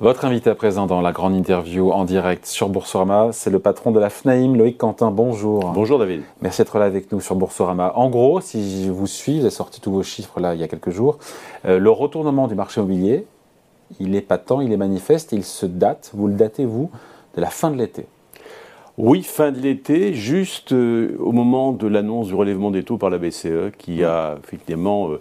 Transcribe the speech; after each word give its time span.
Votre 0.00 0.26
invité 0.26 0.48
à 0.48 0.54
présent 0.54 0.86
dans 0.86 1.00
la 1.00 1.10
grande 1.10 1.34
interview 1.34 1.90
en 1.90 2.04
direct 2.04 2.46
sur 2.46 2.68
Boursorama, 2.68 3.30
c'est 3.32 3.50
le 3.50 3.58
patron 3.58 3.90
de 3.90 3.98
la 3.98 4.10
FNAIM, 4.10 4.54
Loïc 4.54 4.78
Quentin. 4.78 5.10
Bonjour. 5.10 5.72
Bonjour 5.74 5.98
David. 5.98 6.22
Merci 6.40 6.62
d'être 6.62 6.78
là 6.78 6.84
avec 6.84 7.10
nous 7.10 7.20
sur 7.20 7.34
Boursorama. 7.34 7.92
En 7.96 8.08
gros, 8.08 8.40
si 8.40 8.84
je 8.84 8.92
vous 8.92 9.08
suis, 9.08 9.40
avez 9.40 9.50
sorti 9.50 9.80
tous 9.80 9.90
vos 9.90 10.04
chiffres 10.04 10.38
là 10.38 10.54
il 10.54 10.60
y 10.60 10.62
a 10.62 10.68
quelques 10.68 10.90
jours, 10.90 11.18
euh, 11.64 11.80
le 11.80 11.90
retournement 11.90 12.46
du 12.46 12.54
marché 12.54 12.80
immobilier, 12.80 13.26
il 13.98 14.14
est 14.14 14.20
patent, 14.20 14.60
il 14.60 14.70
est 14.70 14.76
manifeste, 14.76 15.32
il 15.32 15.42
se 15.42 15.66
date, 15.66 16.12
vous 16.14 16.28
le 16.28 16.34
datez 16.34 16.64
vous, 16.64 16.92
de 17.34 17.40
la 17.40 17.50
fin 17.50 17.72
de 17.72 17.76
l'été. 17.76 18.06
Oui, 18.98 19.24
fin 19.24 19.50
de 19.50 19.58
l'été, 19.58 20.14
juste 20.14 20.72
euh, 20.72 21.16
au 21.18 21.32
moment 21.32 21.72
de 21.72 21.88
l'annonce 21.88 22.28
du 22.28 22.36
relèvement 22.36 22.70
des 22.70 22.84
taux 22.84 22.98
par 22.98 23.10
la 23.10 23.18
BCE, 23.18 23.72
qui 23.76 24.04
a 24.04 24.38
effectivement 24.44 25.10
euh, 25.10 25.20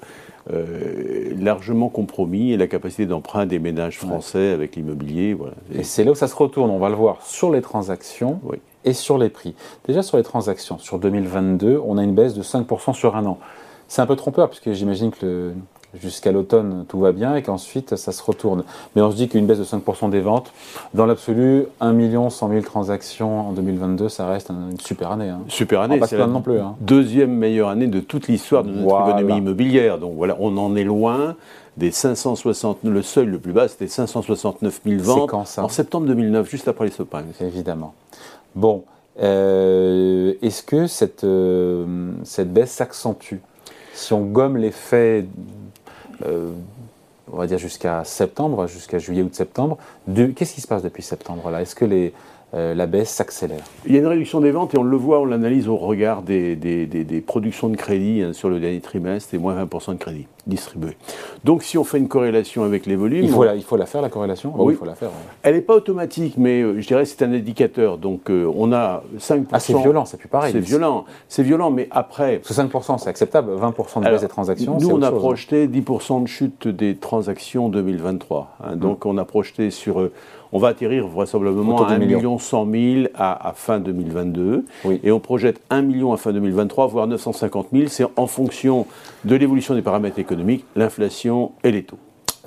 euh, 0.54 1.34
largement 1.38 1.90
compromis 1.90 2.56
la 2.56 2.68
capacité 2.68 3.06
d'emprunt 3.06 3.46
des 3.46 3.60
ménages 3.60 3.98
français 3.98 4.52
avec 4.52 4.76
l'immobilier. 4.76 5.34
Voilà. 5.34 5.56
Et, 5.74 5.84
c'est 5.84 6.04
là 6.04 6.12
où 6.12 6.16
ça 6.16 6.28
se 6.28 6.36
retourne, 6.36 6.70
on 6.70 6.80
va 6.80 6.90
le 6.90 6.96
voir, 6.96 7.22
sur 7.22 7.52
les 7.52 7.62
transactions 7.62 8.40
et 8.86 8.94
sur 8.94 9.18
les 9.18 9.30
prix. 9.30 9.56
Déjà 9.88 10.02
sur 10.02 10.18
les 10.18 10.24
transactions, 10.24 10.78
sur 10.78 11.00
2022, 11.00 11.82
on 11.86 11.98
a 11.98 12.04
une 12.04 12.16
baisse 12.16 12.34
de 12.34 12.44
5% 12.44 12.94
sur 12.94 13.16
un 13.16 13.26
an. 13.26 13.38
C'est 13.88 14.02
un 14.02 14.06
peu 14.06 14.16
trompeur, 14.16 14.50
puisque 14.50 14.72
j'imagine 14.74 15.12
que 15.12 15.26
le, 15.26 15.54
jusqu'à 16.02 16.32
l'automne, 16.32 16.86
tout 16.88 17.00
va 17.00 17.12
bien 17.12 17.36
et 17.36 17.42
qu'ensuite, 17.42 17.96
ça 17.96 18.12
se 18.12 18.24
retourne. 18.24 18.64
Mais 18.96 19.02
on 19.02 19.12
se 19.12 19.16
dit 19.16 19.28
qu'une 19.28 19.46
baisse 19.46 19.60
de 19.60 19.64
5% 19.64 20.10
des 20.10 20.22
ventes, 20.22 20.52
dans 20.94 21.06
l'absolu, 21.06 21.66
1 21.80 21.94
million 21.94 22.30
100 22.30 22.50
000 22.50 22.62
transactions 22.62 23.50
en 23.50 23.52
2022, 23.54 24.10
ça 24.10 24.28
reste 24.28 24.50
une 24.50 24.80
super 24.80 25.12
année. 25.12 25.30
Hein. 25.30 25.42
Super 25.48 25.82
année, 25.82 26.00
c'est 26.06 26.18
la 26.18 26.28
non 26.28 26.42
plus, 26.42 26.60
hein. 26.60 26.76
deuxième 26.82 27.32
meilleure 27.32 27.70
année 27.70 27.88
de 27.88 28.00
toute 28.00 28.28
l'histoire 28.28 28.64
de 28.64 28.72
notre 28.72 29.10
économie 29.10 29.38
immobilière. 29.38 29.98
Donc 29.98 30.14
voilà, 30.16 30.36
on 30.40 30.56
en 30.58 30.76
est 30.76 30.84
loin 30.84 31.36
des 31.78 31.92
560, 31.92 32.80
le 32.84 33.02
seuil 33.04 33.28
le 33.28 33.38
plus 33.38 33.54
bas, 33.54 33.68
c'était 33.68 33.88
569 33.88 34.82
000 34.84 35.02
ventes 35.04 35.34
en 35.34 35.70
septembre 35.70 36.08
2009, 36.08 36.50
juste 36.50 36.68
après 36.68 36.86
les 36.86 36.92
Sopins. 36.92 37.24
Évidemment. 37.40 37.94
Bon, 38.56 38.84
euh, 39.20 40.34
est-ce 40.42 40.64
que 40.64 40.88
cette, 40.88 41.24
euh, 41.24 42.12
cette 42.24 42.52
baisse 42.52 42.72
s'accentue? 42.72 43.38
Si 43.94 44.14
on 44.14 44.22
gomme 44.22 44.58
l'effet 44.58 45.26
euh, 46.26 46.52
on 47.32 47.38
va 47.38 47.48
dire 47.48 47.58
jusqu'à 47.58 48.04
septembre, 48.04 48.68
jusqu'à 48.68 49.00
juillet 49.00 49.22
ou 49.22 49.30
septembre. 49.32 49.78
Qu'est-ce 50.36 50.54
qui 50.54 50.62
se 50.62 50.68
passe 50.68 50.84
depuis 50.84 51.04
septembre 51.04 51.50
là? 51.50 51.62
Est-ce 51.62 51.76
que 51.76 51.86
les, 51.86 52.14
euh, 52.54 52.74
la 52.74 52.86
baisse 52.86 53.10
s'accélère. 53.10 53.64
Il 53.86 53.94
y 53.94 53.98
a 53.98 54.00
une 54.00 54.08
réduction 54.08 54.40
des 54.40 54.52
ventes 54.52 54.74
et 54.74 54.78
on 54.78 54.84
le 54.84 54.96
voit, 54.96 55.20
on 55.20 55.26
l'analyse 55.26 55.68
au 55.68 55.76
regard 55.76 56.22
des, 56.22 56.56
des, 56.56 57.22
productions 57.22 57.68
de 57.68 57.76
crédit 57.76 58.22
hein, 58.22 58.32
sur 58.32 58.50
le 58.50 58.62
dernier 58.62 58.80
trimestre 58.80 59.34
et 59.34 59.38
moins 59.38 59.62
20% 59.66 59.94
de 59.94 59.98
crédit 59.98 60.28
distribué. 60.46 60.96
Donc 61.44 61.62
si 61.64 61.78
on 61.78 61.84
fait 61.84 61.98
une 61.98 62.08
corrélation 62.08 62.64
avec 62.64 62.86
les 62.86 62.96
volumes... 62.96 63.26
Il 63.26 63.30
faut, 63.30 63.44
la, 63.44 63.56
il 63.56 63.64
faut 63.64 63.76
la 63.76 63.86
faire 63.86 64.02
la 64.02 64.08
corrélation? 64.08 64.54
Oui, 64.56 64.76
il 64.76 64.78
faut 64.78 64.86
la 64.86 64.96
faire. 64.96 65.10
Elle 65.44 65.56
n'est 65.56 65.62
pas 65.62 65.76
automatique, 65.76 66.36
mais 66.38 66.62
euh, 66.62 66.80
je 66.80 66.88
dirais 66.88 67.04
c'est 67.04 67.22
un 67.22 67.34
indicateur. 67.34 67.98
Donc 67.98 68.30
euh, 68.30 68.50
on 68.56 68.72
a 68.72 69.04
5%... 69.20 69.46
Ah 69.52 69.60
c'est 69.60 69.74
violent, 69.74 70.06
c'est 70.06 70.16
plus 70.16 70.30
pareil. 70.30 70.54
C'est 70.54 70.62
violent, 70.62 71.04
c'est 71.28 71.44
violent, 71.44 71.70
mais 71.70 71.90
après... 71.92 72.38
Parce 72.38 72.56
que 72.56 72.62
5% 72.62 73.00
c'est 73.00 73.10
acceptable, 73.10 73.52
20% 73.58 74.06
de 74.06 74.10
baisse 74.10 74.22
des 74.22 74.28
transactions, 74.30 74.78
Nous 74.80 74.90
on 74.90 75.02
a 75.02 75.10
hein. 75.10 75.12
projeté 75.12 75.68
10% 75.68 76.24
de 76.24 76.28
chute 76.28 76.70
des 76.70 76.96
transactions 76.96 77.68
2023. 77.68 78.56
Hein. 78.64 78.78
Donc 78.78 79.06
on 79.06 79.18
a 79.18 79.26
projeté 79.26 79.70
sur 79.70 80.10
on 80.52 80.60
va 80.60 80.70
atterrir 80.70 81.08
vraisemblablement 81.08 81.86
à 81.86 81.94
1 81.94 82.00
million 82.00 82.40
100 82.40 82.68
000 82.72 83.08
à, 83.16 83.54
fin 83.56 83.80
2022. 83.80 84.66
Et 85.04 85.12
on 85.12 85.20
projette 85.20 85.62
1 85.70 85.82
million 85.82 86.14
à 86.14 86.18
fin 86.18 86.32
2023, 86.32 86.88
voire 86.88 87.08
950 87.08 87.68
000. 87.74 87.88
C'est 87.88 88.06
en 88.16 88.28
fonction 88.28 88.86
de 89.26 89.36
l'évolution 89.36 89.76
des 89.76 89.82
paramètres 89.82 90.20
économiques, 90.20 90.66
l'inflation 90.76 91.52
et 91.64 91.72
les 91.72 91.84
taux. 91.84 91.98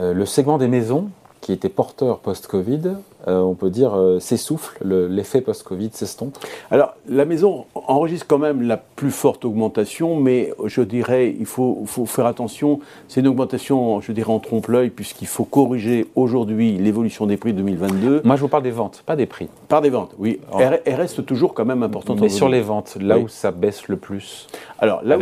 Euh, 0.01 0.15
le 0.15 0.25
segment 0.25 0.59
des 0.59 0.69
maisons, 0.69 1.11
qui 1.41 1.53
était 1.53 1.69
porteur 1.69 2.19
post-Covid, 2.19 2.97
euh, 3.28 3.39
on 3.41 3.55
peut 3.55 3.71
dire, 3.71 3.95
euh, 3.95 4.19
s'essouffle, 4.19 4.78
l'effet 4.83 5.41
post-Covid 5.41 5.91
s'estompe 5.93 6.37
Alors, 6.71 6.95
la 7.09 7.25
maison 7.25 7.67
enregistre 7.75 8.27
quand 8.27 8.39
même 8.39 8.62
la 8.62 8.77
plus 8.77 9.11
forte 9.11 9.45
augmentation, 9.45 10.17
mais 10.17 10.53
je 10.65 10.83
dirais, 10.83 11.34
il 11.39 11.47
faut, 11.47 11.84
faire 12.06 12.27
attention, 12.27 12.81
c'est 13.09 13.21
une 13.21 13.29
augmentation, 13.29 14.00
je 14.00 14.12
dirais, 14.12 14.33
en 14.33 14.39
trompe-l'œil, 14.39 14.91
puisqu'il 14.91 15.27
faut 15.27 15.45
corriger 15.45 16.06
aujourd'hui 16.15 16.77
l'évolution 16.79 17.27
des 17.27 17.37
prix 17.37 17.53
de 17.53 17.59
2022. 17.59 18.23
Moi, 18.25 18.37
je 18.37 18.41
vous 18.41 18.49
parle 18.49 18.62
des 18.62 18.71
ventes, 18.71 19.03
pas 19.05 19.17
des 19.17 19.27
prix. 19.27 19.49
Par 19.69 19.81
des 19.81 19.91
ventes, 19.91 20.15
oui. 20.19 20.41
Elle, 20.59 20.95
reste 20.95 21.25
toujours 21.25 21.55
quand 21.55 21.65
même 21.65 21.83
importante. 21.83 22.21
Mais 22.21 22.29
sur 22.29 22.49
les 22.49 22.61
ventes, 22.61 22.97
là 23.00 23.19
où 23.19 23.29
ça 23.29 23.50
baisse 23.50 23.89
le 23.89 23.97
plus 23.97 24.47
Alors, 24.79 25.03
là, 25.05 25.17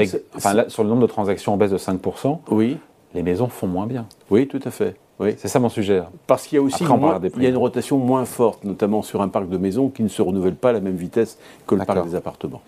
sur 0.69 0.83
le 0.83 0.89
nombre 0.89 1.03
de 1.03 1.07
transactions 1.07 1.55
en 1.55 1.57
baisse 1.57 1.71
de 1.71 1.78
5%, 1.78 2.39
oui. 2.51 2.77
Les 3.15 3.23
maisons 3.23 3.49
font 3.49 3.67
moins 3.67 3.87
bien. 3.87 4.07
Oui, 4.31 4.47
tout 4.47 4.61
à 4.65 4.71
fait. 4.71 4.97
Oui. 5.19 5.35
C'est 5.37 5.49
ça 5.49 5.59
mon 5.59 5.69
sujet. 5.69 6.03
Parce 6.27 6.47
qu'il 6.47 6.57
y 6.57 6.59
a 6.61 6.63
aussi 6.63 6.85
il 6.85 7.43
y 7.43 7.47
a 7.47 7.49
une 7.49 7.57
rotation 7.57 7.99
moins 7.99 8.25
forte, 8.25 8.65
notamment 8.65 9.03
sur 9.03 9.21
un 9.21 9.29
parc 9.29 9.49
de 9.49 9.57
maisons 9.57 9.89
qui 9.89 10.03
ne 10.03 10.09
se 10.09 10.23
renouvelle 10.23 10.55
pas 10.55 10.71
à 10.71 10.73
la 10.73 10.81
même 10.81 10.97
vitesse 10.97 11.39
que 11.67 11.75
le 11.75 11.85
parc 11.85 12.07
des 12.07 12.15
appartements. 12.15 12.63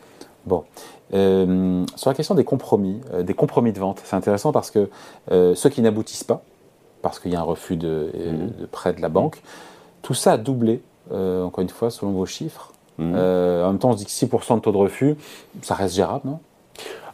Bon. 0.46 0.64
Euh, 1.12 1.84
sur 1.96 2.10
la 2.10 2.14
question 2.14 2.34
des 2.34 2.44
compromis, 2.44 3.00
euh, 3.12 3.22
des 3.22 3.34
compromis 3.34 3.72
de 3.72 3.80
vente, 3.80 4.00
c'est 4.04 4.14
intéressant 4.14 4.52
parce 4.52 4.70
que 4.70 4.88
euh, 5.32 5.54
ceux 5.54 5.68
qui 5.68 5.82
n'aboutissent 5.82 6.24
pas, 6.24 6.42
parce 7.02 7.18
qu'il 7.18 7.32
y 7.32 7.36
a 7.36 7.40
un 7.40 7.44
refus 7.44 7.76
de, 7.76 8.10
mhm. 8.14 8.66
prêt 8.70 8.92
de 8.92 9.00
la 9.00 9.08
banque, 9.08 9.42
tout 10.02 10.14
ça 10.14 10.32
a 10.32 10.36
doublé, 10.36 10.82
encore 11.10 11.62
une 11.62 11.68
fois, 11.68 11.90
selon 11.90 12.12
vos 12.12 12.26
chiffres. 12.26 12.72
Mhm. 12.98 13.14
en 13.16 13.68
même 13.68 13.78
temps, 13.78 13.90
on 13.90 13.92
se 13.92 13.98
dit 13.98 14.04
que 14.04 14.10
6% 14.10 14.56
de 14.56 14.60
taux 14.60 14.72
de 14.72 14.76
refus, 14.76 15.16
ça 15.62 15.74
reste 15.74 15.94
gérable, 15.94 16.28
non? 16.28 16.38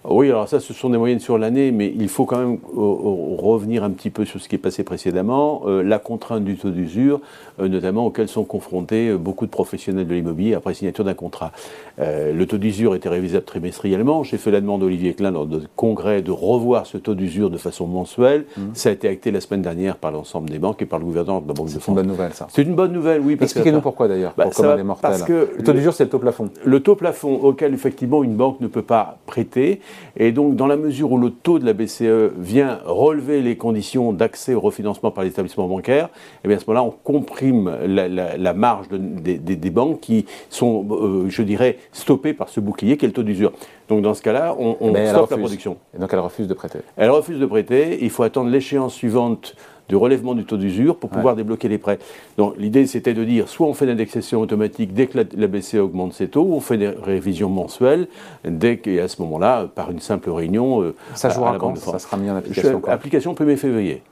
Oui, 0.09 0.28
alors 0.28 0.49
ça, 0.49 0.61
ce 0.61 0.72
sont 0.72 0.91
des 0.91 0.99
moyennes 0.99 1.21
sur 1.21 1.37
l'année, 1.39 1.72
mais 1.72 1.93
il 1.97 2.09
faut 2.09 2.25
quand 2.27 2.39
même 2.39 2.59
euh, 2.77 2.81
euh, 2.81 3.37
revenir 3.39 3.83
un 3.83 3.91
petit 3.91 4.11
peu 4.11 4.25
sur 4.25 4.41
ce 4.41 4.49
qui 4.49 4.55
est 4.55 4.59
passé 4.59 4.84
précédemment. 4.84 5.62
Euh, 5.67 5.83
la 5.83 5.99
contrainte 5.99 6.44
du 6.44 6.56
taux 6.56 6.71
d'usure, 6.71 7.21
notamment 7.59 8.06
auquel 8.06 8.28
sont 8.28 8.45
confrontés 8.45 9.15
beaucoup 9.15 9.47
de 9.47 9.50
professionnels 9.50 10.06
de 10.06 10.15
l'immobilier 10.15 10.55
après 10.55 10.75
signature 10.75 11.05
d'un 11.05 11.15
contrat. 11.15 11.53
le 11.99 12.45
taux 12.45 12.59
d'usure 12.59 12.95
était 12.95 13.09
révisable 13.09 13.45
trimestriellement. 13.45 14.22
J'ai 14.25 14.37
fait 14.37 14.50
la 14.50 14.61
demande 14.61 14.83
à 14.83 14.87
Olivier 14.87 15.15
Klein 15.15 15.31
lors 15.31 15.47
de 15.47 15.62
congrès 15.75 16.21
de 16.21 16.31
revoir 16.31 16.87
ce 16.87 16.99
taux 16.99 17.15
d'usure 17.15 17.49
de 17.49 17.56
façon 17.56 17.87
mensuelle. 17.87 18.45
Mmh. 18.56 18.61
Ça 18.75 18.91
a 18.91 18.93
été 18.93 19.09
acté 19.09 19.31
la 19.31 19.41
semaine 19.41 19.62
dernière 19.62 19.97
par 19.97 20.12
l'ensemble 20.12 20.50
des 20.50 20.59
banques 20.59 20.83
et 20.83 20.87
par 20.87 20.99
le 20.99 21.06
gouvernement 21.06 21.41
de 21.41 21.49
la 21.49 21.55
Banque 21.55 21.72
de 21.72 21.78
France. 21.78 21.84
C'est 21.84 21.91
une 21.91 21.97
bonne 21.97 22.09
nouvelle, 22.09 22.34
ça. 22.34 22.47
C'est 22.50 22.62
une 22.62 22.75
bonne 22.75 22.93
nouvelle, 22.93 23.22
oui. 23.22 23.39
Expliquez-nous 23.41 23.81
pourquoi 23.81 24.09
d'ailleurs, 24.09 24.34
bah, 24.37 24.45
pour 24.45 24.65
Parce 25.00 25.22
que 25.22 25.50
le 25.56 25.65
taux 25.65 25.72
d'usure, 25.72 25.95
c'est 25.95 26.05
le 26.05 26.11
taux 26.11 26.19
plafond. 26.19 26.50
Le 26.65 26.81
taux 26.81 26.95
plafond 26.95 27.34
auquel 27.37 27.72
effectivement 27.72 28.22
une 28.22 28.34
banque 28.34 28.61
ne 28.61 28.66
peut 28.66 28.83
pas 28.83 29.19
prêter. 29.27 29.81
Et 30.17 30.33
donc, 30.33 30.57
dans 30.57 30.67
la 30.67 30.77
mesure 30.77 31.12
où 31.12 31.19
le 31.19 31.31
taux 31.31 31.59
de 31.59 31.67
la 31.67 31.73
BCE 31.73 32.33
vient 32.39 32.81
relever 32.84 33.43
les 33.43 33.57
conditions 33.57 34.12
d'accès 34.12 34.55
au 34.55 34.61
refinancement 34.61 35.11
par 35.11 35.25
l'établissement 35.25 35.67
bancaire, 35.69 36.09
eh 36.45 36.49
bien 36.49 36.57
à 36.57 36.61
ce 36.61 36.65
moment-là, 36.69 36.84
on 36.84 36.91
comprime 36.91 37.77
la, 37.87 38.55
marge 38.55 38.89
des, 38.89 39.71
banques 39.71 40.01
qui 40.01 40.27
sont, 40.49 40.87
euh, 40.91 41.27
je 41.29 41.43
dirais, 41.43 41.79
stoppées 41.93 42.33
par 42.33 42.49
ce 42.49 42.61
bouclier 42.61 42.97
qui 42.97 43.05
est 43.05 43.09
le 43.09 43.15
taux 43.15 43.23
d'usure. 43.23 43.53
Donc 43.89 44.03
dans 44.03 44.15
ce 44.15 44.23
cas-là, 44.23 44.57
on, 44.59 44.75
stoppe 44.75 45.31
la 45.31 45.37
production. 45.37 45.77
Et 45.95 45.99
donc 45.99 46.11
elle 46.13 46.19
refuse 46.19 46.49
de 46.49 46.55
prêter. 46.55 46.78
Elle 46.97 47.11
refuse 47.11 47.39
de 47.39 47.47
prêter. 47.47 47.99
Il 48.03 48.11
faut 48.11 48.23
attendre 48.23 48.51
l'échéance 48.51 48.95
suivante 48.95 49.55
de 49.89 49.97
relèvement 49.97 50.35
du 50.35 50.45
taux 50.45 50.57
d'usure 50.57 50.97
pour 50.97 51.11
pouvoir 51.11 51.37
débloquer 51.37 51.69
les 51.69 51.79
prêts. 51.79 51.99
Donc 52.39 52.55
l'idée 52.59 52.87
c'était 52.87 53.15
de 53.15 53.25
dire 53.25 53.49
soit 53.49 53.67
on 53.67 53.75
fait 53.75 53.85
une 53.85 53.93
indexation 53.93 54.41
automatique 54.41 54.93
dès 54.95 55.07
que 55.07 55.19
la, 55.19 55.47
BCE 55.47 55.77
augmente 55.77 56.13
ses 56.13 56.29
taux, 56.29 56.43
ou 56.43 56.55
on 56.55 56.61
fait 56.61 56.79
des 56.79 56.89
révisions 56.89 57.49
mensuelles 57.49 58.09
dès 58.45 58.79
qu'à 58.79 59.09
ce 59.09 59.21
moment-là, 59.23 59.69
par 59.75 59.91
une 59.91 60.01
simple 60.01 60.31
réunion. 60.31 60.83
Euh, 60.83 60.95
ça 61.15 61.29
jouera 61.29 61.59
quand 61.59 61.77
Ça 61.77 61.99
sera 61.99 62.17
mis 62.17 62.31
en 62.31 62.37
application 62.37 62.83
Application 62.87 63.35
1er 63.35 63.57
février. 63.57 64.03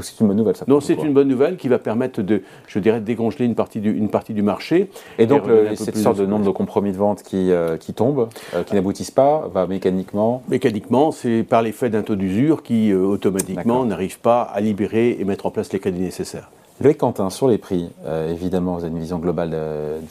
Donc 0.00 0.06
c'est 0.06 0.20
une 0.20 0.28
bonne 0.28 0.36
nouvelle, 0.38 0.56
ça. 0.56 0.64
Non, 0.66 0.80
c'est 0.80 0.94
une 0.94 1.12
bonne 1.12 1.28
nouvelle 1.28 1.58
qui 1.58 1.68
va 1.68 1.78
permettre 1.78 2.22
de, 2.22 2.42
je 2.66 2.78
dirais, 2.78 3.00
de 3.00 3.04
décongeler 3.04 3.44
une 3.44 3.54
partie 3.54 3.80
du, 3.80 3.92
une 3.92 4.08
partie 4.08 4.32
du 4.32 4.40
marché. 4.42 4.88
Et 5.18 5.26
donc 5.26 5.42
cette 5.74 5.98
sorte 5.98 6.16
de 6.16 6.24
nombre 6.24 6.46
de 6.46 6.50
compromis 6.50 6.92
de 6.92 6.96
vente 6.96 7.22
qui, 7.22 7.50
euh, 7.50 7.76
qui 7.76 7.92
tombe, 7.92 8.30
euh, 8.54 8.62
qui 8.62 8.74
n'aboutissent 8.74 9.10
pas, 9.10 9.50
va 9.52 9.66
mécaniquement. 9.66 10.42
Mécaniquement, 10.48 11.12
c'est 11.12 11.42
par 11.42 11.60
l'effet 11.60 11.90
d'un 11.90 12.00
taux 12.00 12.16
d'usure 12.16 12.62
qui 12.62 12.92
euh, 12.92 13.02
automatiquement 13.02 13.84
n'arrive 13.84 14.20
pas 14.20 14.40
à 14.40 14.62
libérer 14.62 15.18
et 15.20 15.24
mettre 15.24 15.44
en 15.44 15.50
place 15.50 15.70
les 15.70 15.80
crédits 15.80 16.00
nécessaires. 16.00 16.50
Loïc 16.80 16.96
Quentin, 16.96 17.28
sur 17.28 17.46
les 17.46 17.58
prix, 17.58 17.90
évidemment, 18.30 18.76
vous 18.76 18.84
avez 18.84 18.92
une 18.94 19.00
vision 19.00 19.18
globale 19.18 19.54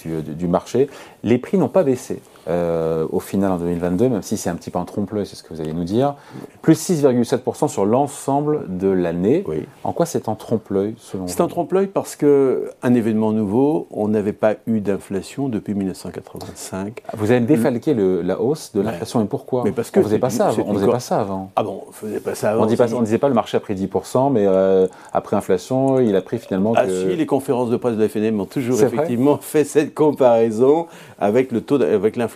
du, 0.04 0.22
du, 0.22 0.48
marché. 0.48 0.88
Les 1.24 1.40
prix 1.40 1.58
n'ont 1.58 1.68
pas 1.68 1.82
baissé. 1.82 2.22
Euh, 2.48 3.06
au 3.12 3.20
final 3.20 3.52
en 3.52 3.58
2022, 3.58 4.10
même 4.10 4.22
si 4.22 4.38
c'est 4.38 4.50
un 4.50 4.56
petit 4.56 4.72
peu 4.72 4.80
en 4.80 4.86
trompe-l'œil, 4.86 5.26
c'est 5.26 5.36
ce 5.36 5.44
que 5.44 5.54
vous 5.54 5.62
allez 5.62 5.74
nous 5.74 5.84
dire. 5.84 6.16
Plus 6.62 6.90
6,7% 6.90 7.68
sur 7.68 7.86
l'ensemble 7.86 8.66
de 8.78 8.88
l'année. 8.88 9.44
En 9.84 9.94
quoi 9.94 10.06
c'est 10.06 10.30
en 10.30 10.36
trompe-l'œil 10.36 10.96
selon 10.98 11.26
vous 11.26 11.32
C'est 11.32 11.42
en 11.42 11.48
trompe-l'œil 11.48 11.88
parce 11.88 12.16
qu'un 12.16 12.94
événement 12.94 13.32
nouveau, 13.34 13.88
on 13.92 14.08
n'avait 14.08 14.34
pas 14.34 14.56
eu 14.68 14.80
d'inflation 14.80 15.50
depuis 15.50 15.74
1985. 15.76 17.04
Vous 17.18 17.32
avez 17.32 17.42
défalqué 17.42 17.94
le, 17.94 18.22
la 18.22 18.42
hausse 18.42 18.72
de 18.74 18.82
l'inflation, 18.82 19.22
et 19.22 19.26
pourquoi 19.26 19.64
mais 19.66 19.72
parce 19.72 19.92
que 19.92 20.00
On 20.00 20.04
ne 20.04 20.08
faisait, 20.08 20.20
pas 20.20 20.30
ça. 20.30 20.52
On 20.66 20.74
faisait 20.74 20.88
pas 20.88 21.00
ça 21.00 21.20
avant. 21.20 21.52
Ah 21.56 21.64
bon, 21.64 21.84
on 21.88 21.92
faisait 21.92 22.20
pas 22.20 22.36
ça 22.36 22.52
avant. 22.52 22.64
On 22.64 22.66
ne 22.66 23.06
disait 23.06 23.18
pas 23.18 23.28
le 23.28 23.36
marché 23.36 23.58
a 23.58 23.60
pris 23.60 23.76
10%, 23.76 24.32
mais 24.32 24.46
euh, 24.48 24.88
après 25.14 25.36
inflation, 25.36 26.00
il 26.00 26.16
a 26.16 26.22
pris 26.22 26.40
finalement. 26.40 26.74
Ah 26.76 26.88
si, 26.88 27.16
les 27.16 27.26
conférences 27.26 27.70
de 27.70 27.78
presse 27.78 27.96
de 27.96 28.02
la 28.02 28.10
FNM 28.10 28.40
ont 28.40 28.46
toujours 28.46 28.82
effectivement 28.82 29.38
fait 29.38 29.64
cette 29.64 29.94
comparaison 29.94 30.88
avec 31.20 31.52
le 31.52 31.62
taux, 31.62 31.82
avec 31.82 32.16
l'inflation 32.16 32.29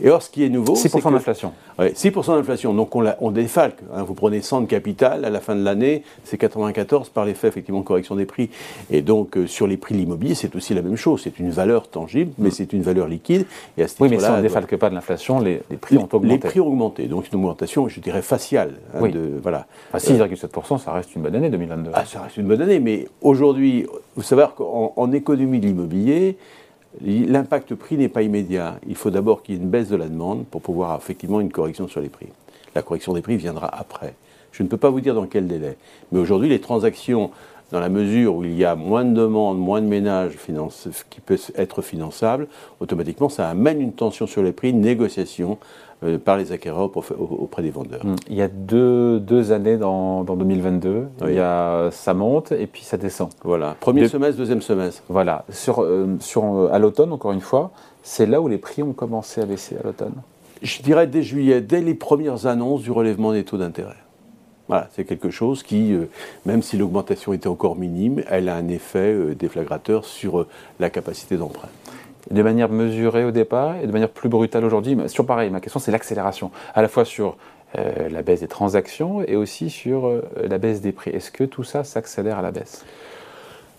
Et 0.00 0.10
or, 0.10 0.22
ce 0.22 0.30
qui 0.30 0.44
est 0.44 0.48
nouveau. 0.48 0.74
6% 0.74 1.12
d'inflation. 1.12 1.52
Oui, 1.78 1.88
6% 1.88 2.36
d'inflation. 2.36 2.74
Donc 2.74 2.94
on, 2.94 3.04
on 3.20 3.30
défalque. 3.30 3.78
Hein. 3.94 4.02
vous 4.02 4.14
prenez 4.14 4.40
100 4.40 4.62
de 4.62 4.66
capital, 4.66 5.24
à 5.24 5.30
la 5.30 5.40
fin 5.40 5.54
de 5.54 5.64
l'année, 5.64 6.02
c'est 6.24 6.38
94 6.38 7.08
par 7.10 7.24
l'effet 7.24 7.48
effectivement 7.48 7.80
de 7.80 7.84
correction 7.84 8.16
des 8.16 8.26
prix. 8.26 8.50
Et 8.90 9.02
donc 9.02 9.36
euh, 9.36 9.46
sur 9.46 9.66
les 9.66 9.76
prix 9.76 9.94
de 9.94 10.00
l'immobilier, 10.00 10.34
c'est 10.34 10.54
aussi 10.56 10.74
la 10.74 10.82
même 10.82 10.96
chose. 10.96 11.22
C'est 11.22 11.38
une 11.38 11.50
valeur 11.50 11.88
tangible, 11.88 12.32
mais 12.38 12.48
mm. 12.48 12.52
c'est 12.52 12.72
une 12.72 12.82
valeur 12.82 13.08
liquide. 13.08 13.46
Et 13.78 13.82
à 13.82 13.88
ce 13.88 13.96
oui, 14.00 14.08
mais 14.08 14.18
si 14.18 14.26
on 14.26 14.36
ne 14.36 14.42
défalque 14.42 14.76
pas 14.76 14.90
de 14.90 14.94
l'inflation, 14.94 15.40
les, 15.40 15.62
prix 15.80 15.96
ont 15.98 16.08
augmenté. 16.12 16.28
Les 16.28 16.38
prix 16.38 16.60
ont 16.60 16.68
augmenté. 16.68 17.06
Donc 17.06 17.28
une 17.32 17.38
augmentation, 17.38 17.88
je 17.88 18.00
dirais, 18.00 18.22
faciale. 18.22 18.74
Hein, 18.94 18.98
oui. 19.00 19.12
de, 19.12 19.38
voilà. 19.42 19.66
À 19.92 19.98
6,7%, 19.98 20.78
ça 20.78 20.92
reste 20.92 21.14
une 21.14 21.22
bonne 21.22 21.34
année 21.34 21.50
2022. 21.50 21.90
Ah, 21.94 22.04
ça 22.04 22.22
reste 22.22 22.36
une 22.36 22.46
bonne 22.46 22.62
année, 22.62 22.80
mais 22.80 23.08
aujourd'hui, 23.20 23.86
vous 24.16 24.22
savez 24.22 24.46
qu'en 24.56 25.12
économie 25.12 25.60
de 25.60 25.66
l'immobilier, 25.66 26.36
L'impact 27.00 27.74
prix 27.74 27.96
n'est 27.96 28.08
pas 28.08 28.22
immédiat. 28.22 28.78
Il 28.86 28.96
faut 28.96 29.10
d'abord 29.10 29.42
qu'il 29.42 29.54
y 29.54 29.58
ait 29.58 29.60
une 29.60 29.70
baisse 29.70 29.88
de 29.88 29.96
la 29.96 30.08
demande 30.08 30.44
pour 30.46 30.60
pouvoir 30.60 30.96
effectivement 30.96 31.40
une 31.40 31.50
correction 31.50 31.88
sur 31.88 32.00
les 32.00 32.08
prix. 32.08 32.28
La 32.74 32.82
correction 32.82 33.14
des 33.14 33.22
prix 33.22 33.36
viendra 33.36 33.66
après. 33.66 34.14
Je 34.52 34.62
ne 34.62 34.68
peux 34.68 34.76
pas 34.76 34.90
vous 34.90 35.00
dire 35.00 35.14
dans 35.14 35.26
quel 35.26 35.46
délai. 35.46 35.76
Mais 36.10 36.20
aujourd'hui, 36.20 36.48
les 36.48 36.60
transactions, 36.60 37.30
dans 37.72 37.80
la 37.80 37.88
mesure 37.88 38.36
où 38.36 38.44
il 38.44 38.54
y 38.54 38.64
a 38.64 38.76
moins 38.76 39.04
de 39.04 39.14
demandes, 39.14 39.58
moins 39.58 39.80
de 39.80 39.86
ménages 39.86 40.36
qui 41.10 41.20
peuvent 41.20 41.50
être 41.56 41.82
finançables, 41.82 42.46
automatiquement, 42.80 43.30
ça 43.30 43.48
amène 43.48 43.80
une 43.80 43.94
tension 43.94 44.26
sur 44.26 44.42
les 44.42 44.52
prix, 44.52 44.70
une 44.70 44.82
négociation 44.82 45.58
euh, 46.04 46.18
par 46.18 46.36
les 46.36 46.52
acquéreurs 46.52 46.90
auprès 47.18 47.62
des 47.62 47.70
vendeurs. 47.70 48.04
Hum. 48.04 48.16
Il 48.28 48.36
y 48.36 48.42
a 48.42 48.48
deux, 48.48 49.18
deux 49.18 49.52
années 49.52 49.78
dans, 49.78 50.22
dans 50.22 50.36
2022. 50.36 51.08
Il 51.26 51.34
y 51.34 51.38
a, 51.38 51.88
ça 51.90 52.12
monte 52.12 52.52
et 52.52 52.66
puis 52.66 52.82
ça 52.82 52.98
descend. 52.98 53.30
Voilà. 53.42 53.74
Premier 53.80 54.06
semestre, 54.06 54.36
deuxième 54.36 54.62
semestre. 54.62 55.02
Voilà. 55.08 55.44
Sur, 55.48 55.82
euh, 55.82 56.16
sur, 56.20 56.44
euh, 56.44 56.70
à 56.72 56.78
l'automne, 56.78 57.12
encore 57.12 57.32
une 57.32 57.40
fois, 57.40 57.70
c'est 58.02 58.26
là 58.26 58.40
où 58.42 58.48
les 58.48 58.58
prix 58.58 58.82
ont 58.82 58.92
commencé 58.92 59.40
à 59.40 59.46
baisser 59.46 59.76
à 59.82 59.86
l'automne. 59.86 60.14
Je 60.60 60.82
dirais 60.82 61.06
dès 61.06 61.22
juillet, 61.22 61.60
dès 61.62 61.80
les 61.80 61.94
premières 61.94 62.46
annonces 62.46 62.82
du 62.82 62.90
relèvement 62.90 63.32
des 63.32 63.44
taux 63.44 63.56
d'intérêt. 63.56 63.96
Voilà, 64.68 64.88
c'est 64.92 65.04
quelque 65.04 65.30
chose 65.30 65.62
qui, 65.62 65.94
même 66.46 66.62
si 66.62 66.76
l'augmentation 66.76 67.32
était 67.32 67.48
encore 67.48 67.76
minime, 67.76 68.22
elle 68.30 68.48
a 68.48 68.54
un 68.54 68.68
effet 68.68 69.34
déflagrateur 69.34 70.04
sur 70.04 70.46
la 70.78 70.88
capacité 70.88 71.36
d'emprunt 71.36 71.68
de 72.30 72.42
manière 72.42 72.68
mesurée 72.68 73.24
au 73.24 73.30
départ 73.30 73.76
et 73.82 73.86
de 73.86 73.92
manière 73.92 74.08
plus 74.08 74.28
brutale 74.28 74.64
aujourd'hui. 74.64 74.96
Sur 75.06 75.26
pareil, 75.26 75.50
ma 75.50 75.60
question 75.60 75.80
c'est 75.80 75.90
l'accélération, 75.90 76.50
à 76.74 76.82
la 76.82 76.88
fois 76.88 77.04
sur 77.04 77.36
euh, 77.78 78.08
la 78.10 78.22
baisse 78.22 78.40
des 78.40 78.48
transactions 78.48 79.22
et 79.22 79.34
aussi 79.34 79.70
sur 79.70 80.06
euh, 80.06 80.22
la 80.42 80.58
baisse 80.58 80.80
des 80.80 80.92
prix. 80.92 81.10
Est-ce 81.10 81.30
que 81.30 81.44
tout 81.44 81.64
ça 81.64 81.84
s'accélère 81.84 82.38
à 82.38 82.42
la 82.42 82.50
baisse? 82.50 82.84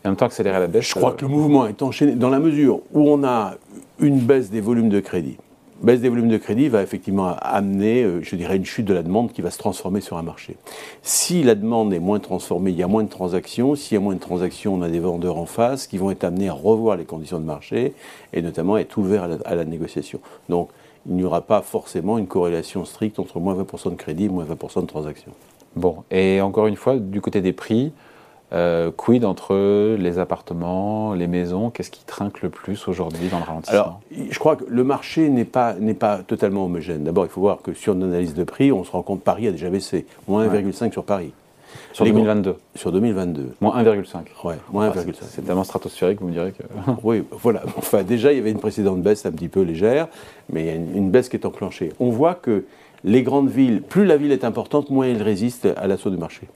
En 0.04 0.10
même 0.10 0.18
temps, 0.18 0.26
accélérer 0.26 0.58
à 0.58 0.60
la 0.60 0.68
baisse. 0.68 0.90
Je 0.90 0.96
crois 0.96 1.12
euh, 1.12 1.16
que 1.16 1.22
le 1.22 1.28
mouvement 1.28 1.68
est 1.68 1.82
enchaîné 1.82 2.14
dans 2.14 2.30
la 2.30 2.40
mesure 2.40 2.82
où 2.92 3.08
on 3.08 3.24
a 3.24 3.54
une 4.00 4.20
baisse 4.20 4.50
des 4.50 4.62
volumes 4.62 4.90
de 4.90 5.00
crédit 5.00 5.38
baisse 5.84 6.02
des 6.02 6.10
volumes 6.10 6.30
de 6.30 6.38
crédit 6.38 6.70
va 6.70 6.82
effectivement 6.82 7.36
amener, 7.42 8.04
euh, 8.04 8.22
je 8.22 8.36
dirais, 8.36 8.56
une 8.56 8.66
chute 8.66 8.86
de 8.86 8.94
la 8.94 9.04
demande 9.04 9.32
qui 9.32 9.42
va 9.42 9.52
se 9.52 9.58
transformer 9.58 10.02
sur 10.02 10.18
un 10.18 10.24
marché. 10.24 10.56
Si 11.02 11.44
la 11.44 11.56
demande 11.56 11.94
est 11.94 12.00
moins 12.00 12.20
transformée, 12.20 12.72
il 12.72 12.78
y 12.78 12.84
a 12.84 12.88
moins 12.88 13.04
de 13.04 13.10
transactions. 13.10 13.76
S'il 13.76 13.96
y 13.96 13.98
a 13.98 14.02
moins 14.02 14.16
de 14.16 14.20
transactions, 14.20 14.74
on 14.74 14.82
a 14.82 14.90
des 14.90 15.00
vendeurs 15.00 15.38
en 15.38 15.46
face 15.46 15.88
qui 15.88 15.98
vont 15.98 16.12
être 16.12 16.24
amenés 16.24 16.50
à 16.50 16.54
revoir 16.54 16.96
les 16.98 17.06
conditions 17.06 17.40
de 17.40 17.46
marché 17.46 17.94
et 18.32 18.42
notamment 18.42 18.78
être 18.78 18.98
ouverts 18.98 19.28
à 19.46 19.56
la, 19.56 19.66
négociation. 19.66 20.20
Donc, 20.50 20.70
il 21.08 21.16
n'y 21.16 21.24
aura 21.24 21.42
pas 21.42 21.62
forcément 21.62 22.18
une 22.18 22.28
corrélation 22.28 22.86
stricte 22.86 23.20
entre 23.20 23.40
moins 23.40 23.56
20% 23.56 23.92
de 23.92 23.96
crédit 23.96 24.26
et 24.26 24.30
moins 24.30 24.46
20% 24.46 24.82
de 24.82 24.88
transactions. 24.88 25.32
Bon, 25.76 26.04
et 26.12 26.40
encore 26.42 26.68
une 26.68 26.76
fois, 26.76 26.98
du 26.98 27.20
côté 27.20 27.42
des 27.42 27.54
prix, 27.54 27.92
euh, 28.54 28.92
quid 28.96 29.26
entre 29.26 29.96
les 29.96 30.20
appartements, 30.20 31.14
les 31.14 31.28
maisons? 31.28 31.70
Qu'est-ce 31.70 31.92
qui 31.92 32.06
trinque 32.06 32.42
le 32.42 32.50
plus 32.50 32.88
aujourd'hui 32.88 33.30
dans 33.30 33.40
le 33.40 33.44
ralentissement? 33.44 33.80
Alors, 33.80 34.02
je 34.12 34.40
crois 34.40 34.56
que 34.56 34.66
le 34.68 34.84
marché 34.84 35.30
n'est 35.30 35.46
pas, 35.46 35.76
pas 36.00 36.20
totalement 36.20 36.66
homogène. 36.66 37.04
D'abord, 37.04 37.26
il 37.26 37.30
faut 37.30 37.42
voir 37.42 37.62
que 37.62 37.74
sur 37.74 37.94
une 37.94 38.04
analyse 38.04 38.34
de 38.34 38.44
prix, 38.44 38.72
on 38.72 38.84
se 38.84 38.92
rend 38.92 39.02
compte 39.02 39.20
que 39.20 39.26
Paris 39.26 39.48
a 39.48 39.52
déjà 39.52 39.70
baissé, 39.70 40.06
moins 40.28 40.48
1,5 40.48 40.92
sur 40.92 41.04
Paris. 41.04 41.34
Sur 41.92 42.06
2022 42.06 42.56
Sur 42.76 42.92
2022. 42.92 43.54
Moins 43.62 43.84
1,5. 43.84 44.18
Ouais, 44.44 44.56
moins 44.72 44.90
1,5. 44.90 45.14
C'est 45.22 45.46
tellement 45.46 45.64
stratosphérique, 45.64 46.20
vous 46.22 46.28
me 46.28 46.34
direz 46.34 46.52
que. 46.52 46.64
oui, 47.04 47.24
voilà. 47.32 47.64
Enfin, 47.78 48.04
déjà, 48.04 48.32
il 48.32 48.38
y 48.38 48.40
avait 48.40 48.52
une 48.52 48.60
précédente 48.60 49.02
baisse 49.02 49.26
un 49.26 49.32
petit 49.32 49.48
peu 49.48 49.62
légère, 49.62 50.08
mais 50.52 50.62
il 50.62 50.66
y 50.68 50.70
a 50.70 50.76
une, 50.76 51.10
baisse 51.12 51.30
qui 51.30 51.36
est 51.36 51.46
enclenchée. 51.46 51.92
On 52.00 52.10
voit 52.10 52.36
que 52.36 52.66
les 53.04 53.24
grandes 53.24 53.50
villes, 53.50 53.82
plus 53.82 54.06
la 54.06 54.18
ville 54.18 54.32
est 54.32 54.44
importante, 54.44 54.90
moins 54.90 55.08
elle 55.08 55.22
résiste 55.22 55.68
à 55.76 55.88
l'assaut 55.88 56.10
du 56.10 56.18
marché. 56.18 56.48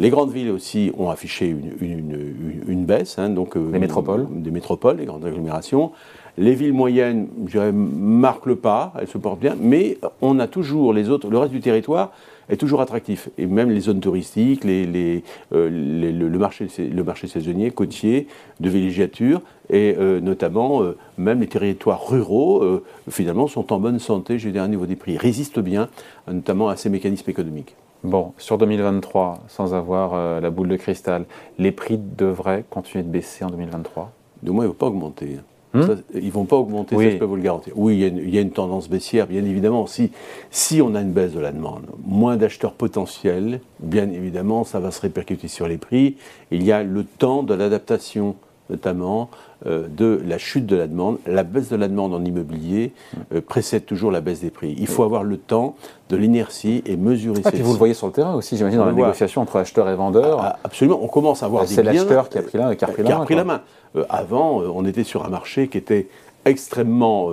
Les 0.00 0.10
grandes 0.10 0.32
villes 0.32 0.50
aussi 0.50 0.90
ont 0.98 1.08
affiché 1.08 1.54
une, 1.80 2.84
baisse, 2.84 3.18
hein, 3.18 3.30
donc 3.30 3.56
euh, 3.56 3.70
les 3.72 3.78
métropoles, 3.78 4.26
des 4.30 4.50
métropoles, 4.50 4.96
les 4.96 5.04
grandes 5.04 5.24
agglomérations. 5.24 5.92
Les 6.36 6.54
villes 6.54 6.72
moyennes, 6.72 7.28
je 7.46 7.52
dirais, 7.52 7.72
marquent 7.72 8.46
le 8.46 8.56
pas, 8.56 8.92
elles 9.00 9.08
se 9.08 9.18
portent 9.18 9.40
bien, 9.40 9.56
mais 9.60 9.98
on 10.20 10.38
a 10.38 10.46
toujours 10.46 10.92
les 10.92 11.08
autres, 11.08 11.30
le 11.30 11.38
reste 11.38 11.52
du 11.52 11.60
territoire 11.60 12.10
est 12.48 12.56
toujours 12.56 12.80
attractif. 12.80 13.30
Et 13.38 13.46
même 13.46 13.70
les 13.70 13.80
zones 13.80 14.00
touristiques, 14.00 14.64
les, 14.64 15.22
euh, 15.52 15.70
le, 15.70 16.38
marché, 16.38 16.66
le 16.78 17.04
marché 17.04 17.26
saisonnier, 17.26 17.70
côtier, 17.70 18.26
de 18.60 18.68
villégiature, 18.68 19.40
et 19.70 19.94
euh, 19.98 20.20
notamment 20.20 20.82
même 21.16 21.40
les 21.40 21.46
territoires 21.46 22.06
ruraux, 22.06 22.82
finalement, 23.08 23.46
sont 23.46 23.72
en 23.72 23.78
bonne 23.78 23.98
santé, 23.98 24.38
je 24.38 24.48
dirais, 24.50 24.64
au 24.64 24.68
niveau 24.68 24.86
des 24.86 24.96
prix, 24.96 25.16
résistent 25.16 25.60
bien, 25.60 25.88
notamment 26.28 26.68
à 26.68 26.76
ces 26.76 26.90
mécanismes 26.90 27.30
économiques. 27.30 27.76
Bon, 28.04 28.34
sur 28.36 28.58
2023, 28.58 29.44
sans 29.48 29.72
avoir 29.72 30.12
euh, 30.12 30.38
la 30.38 30.50
boule 30.50 30.68
de 30.68 30.76
cristal, 30.76 31.24
les 31.58 31.72
prix 31.72 31.96
devraient 31.98 32.62
continuer 32.68 33.02
de 33.02 33.08
baisser 33.08 33.46
en 33.46 33.48
2023 33.48 34.12
De 34.42 34.50
moins, 34.50 34.64
ils 34.64 34.66
ne 34.66 34.72
vont 34.72 34.76
pas 34.76 34.88
augmenter. 34.88 35.38
Hmm 35.74 35.96
ils 36.14 36.26
ne 36.26 36.30
vont 36.30 36.44
pas 36.44 36.56
augmenter, 36.56 36.96
ça 36.96 37.10
je 37.10 37.16
peux 37.16 37.24
vous 37.24 37.34
le 37.34 37.42
garantir. 37.42 37.72
Oui, 37.76 37.98
il 37.98 38.30
y, 38.30 38.38
a 38.38 38.40
une, 38.40 38.52
tendance 38.52 38.88
baissière, 38.88 39.26
bien 39.26 39.44
évidemment. 39.44 39.86
Si, 39.86 40.12
si 40.52 40.80
on 40.80 40.94
a 40.94 41.00
une 41.00 41.10
baisse 41.10 41.32
de 41.32 41.40
la 41.40 41.50
demande, 41.50 41.86
moins 42.06 42.36
d'acheteurs 42.36 42.74
potentiels, 42.74 43.60
bien 43.80 44.08
évidemment, 44.08 44.62
ça 44.62 44.78
va 44.78 44.92
se 44.92 45.00
répercuter 45.00 45.48
sur 45.48 45.66
les 45.66 45.76
prix. 45.76 46.16
Il 46.52 46.62
y 46.62 46.70
a 46.70 46.84
le 46.84 47.02
temps 47.02 47.42
de 47.42 47.54
l'adaptation 47.54 48.36
notamment 48.70 49.30
de 49.66 50.20
la 50.26 50.38
chute 50.38 50.66
de 50.66 50.76
la 50.76 50.86
demande. 50.86 51.18
La 51.26 51.42
baisse 51.42 51.68
de 51.68 51.76
la 51.76 51.88
demande 51.88 52.14
en 52.14 52.24
immobilier 52.24 52.92
euh, 53.32 53.40
précède 53.40 53.86
toujours 53.86 54.10
la 54.10 54.20
baisse 54.20 54.40
des 54.40 54.50
prix. 54.50 54.74
Il 54.78 54.86
faut 54.86 55.02
avoir 55.02 55.24
le 55.24 55.36
temps 55.36 55.76
de 56.10 56.16
l'inertie 56.16 56.82
et 56.86 56.96
mesurer 56.96 57.40
ah, 57.44 57.50
Vous 57.54 57.72
le 57.72 57.78
voyez 57.78 57.94
sur 57.94 58.06
le 58.06 58.12
terrain 58.12 58.34
aussi, 58.34 58.56
j'imagine, 58.56 58.78
dans 58.78 58.86
la 58.86 58.92
négociation 58.92 59.40
entre 59.40 59.56
acheteurs 59.56 59.88
et 59.88 59.94
vendeurs. 59.94 60.38
Ah, 60.40 60.58
absolument, 60.64 61.00
on 61.02 61.08
commence 61.08 61.42
à 61.42 61.46
avoir 61.46 61.64
des 61.64 61.74
C'est 61.74 61.82
l'acheteur 61.82 62.28
qui 62.28 62.38
a 62.38 62.42
pris 62.42 62.58
la, 62.58 62.74
qui 62.74 62.84
a 62.84 62.88
pris 62.88 63.02
la 63.02 63.16
main. 63.16 63.26
la 63.30 63.44
main. 63.44 63.60
Euh, 63.96 64.04
avant, 64.08 64.60
on 64.60 64.84
était 64.84 65.04
sur 65.04 65.24
un 65.24 65.28
marché 65.28 65.68
qui 65.68 65.78
était 65.78 66.08
extrêmement 66.44 67.30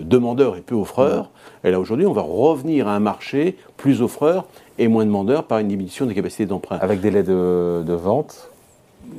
demandeur 0.00 0.56
et 0.56 0.62
peu 0.62 0.74
offreur. 0.74 1.28
Et 1.64 1.70
là, 1.70 1.78
aujourd'hui, 1.78 2.06
on 2.06 2.14
va 2.14 2.22
revenir 2.22 2.88
à 2.88 2.96
un 2.96 3.00
marché 3.00 3.58
plus 3.76 4.00
offreur 4.00 4.46
et 4.78 4.88
moins 4.88 5.04
demandeur 5.04 5.44
par 5.44 5.58
une 5.58 5.68
diminution 5.68 6.06
des 6.06 6.14
capacités 6.14 6.46
d'emprunt. 6.46 6.78
Avec 6.80 7.02
de, 7.02 7.82
de 7.82 7.92
vente 7.92 8.48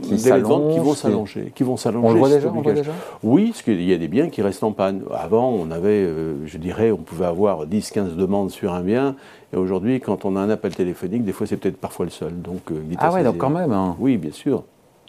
qui, 0.01 0.15
des 0.15 0.39
ventes 0.39 0.73
qui 0.73 0.79
vont 0.79 0.93
s'allonger. 0.93 1.51
Qui 1.55 1.63
vont 1.63 1.77
s'allonger. 1.77 2.07
On 2.07 2.13
le 2.13 2.19
voit 2.19 2.29
déjà, 2.29 2.49
on 2.49 2.61
voit 2.61 2.73
déjà 2.73 2.91
Oui, 3.23 3.47
parce 3.49 3.61
qu'il 3.61 3.81
y 3.81 3.93
a 3.93 3.97
des 3.97 4.07
biens 4.07 4.29
qui 4.29 4.41
restent 4.41 4.63
en 4.63 4.71
panne. 4.71 5.03
Avant, 5.13 5.49
on 5.49 5.71
avait, 5.71 6.03
euh, 6.03 6.45
je 6.45 6.57
dirais, 6.57 6.91
on 6.91 6.97
pouvait 6.97 7.25
avoir 7.25 7.65
10-15 7.65 8.15
demandes 8.15 8.51
sur 8.51 8.73
un 8.73 8.81
bien. 8.81 9.15
Et 9.53 9.57
aujourd'hui, 9.57 9.99
quand 9.99 10.25
on 10.25 10.35
a 10.35 10.39
un 10.39 10.49
appel 10.49 10.75
téléphonique, 10.75 11.23
des 11.23 11.31
fois, 11.31 11.47
c'est 11.47 11.57
peut-être 11.57 11.77
parfois 11.77 12.05
le 12.05 12.11
seul. 12.11 12.41
Donc, 12.41 12.71
euh, 12.71 12.81
ah 12.97 13.11
ouais, 13.11 13.23
donc 13.23 13.37
quand 13.37 13.49
même. 13.49 13.71
Hein. 13.71 13.95
Oui, 13.99 14.17
bien 14.17 14.31
sûr. 14.31 14.63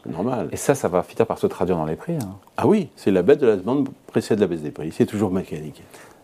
Normal. 0.06 0.48
Et 0.52 0.56
ça, 0.56 0.74
ça 0.74 0.88
va 0.88 1.02
finir 1.02 1.26
par 1.26 1.38
se 1.38 1.46
traduire 1.46 1.76
dans 1.76 1.84
les 1.84 1.96
prix. 1.96 2.14
Hein. 2.14 2.36
Ah 2.56 2.66
oui, 2.66 2.88
c'est 2.96 3.10
la 3.10 3.22
baisse 3.22 3.38
de 3.38 3.46
la 3.46 3.56
demande 3.56 3.88
précède 4.06 4.40
la 4.40 4.46
baisse 4.46 4.62
des 4.62 4.70
prix. 4.70 4.90
C'est 4.92 5.06
toujours 5.06 5.30
mécanique. 5.30 5.82